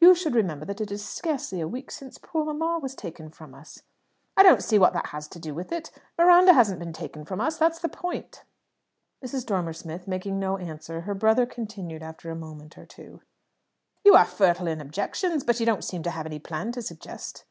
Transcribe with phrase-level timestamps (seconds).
[0.00, 3.54] You should remember that it is scarcely a week since poor mamma was taken from
[3.54, 3.82] us."
[4.36, 5.92] "I don't see what that has to do with it.
[6.18, 8.42] Miranda hasn't been taken from us; that's the point."
[9.24, 9.46] Mrs.
[9.46, 13.22] Dormer Smith making no answer, her brother continued, after a moment or two
[14.04, 17.44] "You are fertile in objections, but you don't seem to have any plan to suggest."